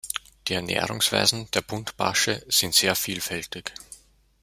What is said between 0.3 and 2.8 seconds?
Die Ernährungsweisen der Buntbarsche sind